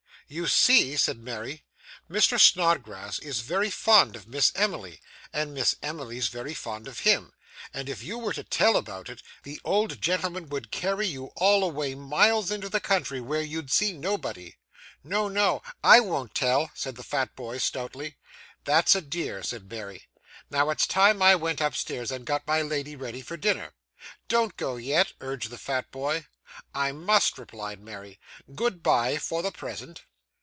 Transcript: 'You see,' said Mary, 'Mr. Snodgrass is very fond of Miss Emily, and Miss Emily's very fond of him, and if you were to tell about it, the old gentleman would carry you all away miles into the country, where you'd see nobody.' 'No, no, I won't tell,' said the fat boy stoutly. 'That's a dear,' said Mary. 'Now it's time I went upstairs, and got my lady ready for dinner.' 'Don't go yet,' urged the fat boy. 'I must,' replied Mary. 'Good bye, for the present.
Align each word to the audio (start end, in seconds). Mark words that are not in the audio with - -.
'You 0.33 0.47
see,' 0.47 0.95
said 0.95 1.17
Mary, 1.19 1.65
'Mr. 2.09 2.39
Snodgrass 2.39 3.19
is 3.19 3.41
very 3.41 3.69
fond 3.69 4.15
of 4.15 4.29
Miss 4.29 4.53
Emily, 4.55 5.01
and 5.33 5.53
Miss 5.53 5.75
Emily's 5.83 6.29
very 6.29 6.53
fond 6.53 6.87
of 6.87 6.99
him, 6.99 7.33
and 7.73 7.89
if 7.89 8.01
you 8.01 8.17
were 8.17 8.31
to 8.31 8.43
tell 8.45 8.77
about 8.77 9.09
it, 9.09 9.21
the 9.43 9.59
old 9.65 9.99
gentleman 10.01 10.47
would 10.47 10.71
carry 10.71 11.05
you 11.05 11.33
all 11.35 11.65
away 11.65 11.95
miles 11.95 12.49
into 12.49 12.69
the 12.69 12.79
country, 12.79 13.19
where 13.19 13.41
you'd 13.41 13.69
see 13.69 13.91
nobody.' 13.91 14.55
'No, 15.03 15.27
no, 15.27 15.61
I 15.83 15.99
won't 15.99 16.33
tell,' 16.33 16.71
said 16.73 16.95
the 16.95 17.03
fat 17.03 17.35
boy 17.35 17.57
stoutly. 17.57 18.15
'That's 18.63 18.95
a 18.95 19.01
dear,' 19.01 19.43
said 19.43 19.69
Mary. 19.69 20.07
'Now 20.49 20.69
it's 20.69 20.87
time 20.87 21.21
I 21.21 21.35
went 21.35 21.59
upstairs, 21.59 22.09
and 22.09 22.23
got 22.25 22.47
my 22.47 22.61
lady 22.61 22.95
ready 22.95 23.21
for 23.21 23.35
dinner.' 23.35 23.73
'Don't 24.29 24.55
go 24.55 24.77
yet,' 24.77 25.11
urged 25.19 25.49
the 25.49 25.57
fat 25.57 25.91
boy. 25.91 26.25
'I 26.73 26.93
must,' 26.93 27.37
replied 27.37 27.81
Mary. 27.81 28.17
'Good 28.55 28.81
bye, 28.81 29.17
for 29.17 29.41
the 29.43 29.51
present. 29.51 30.03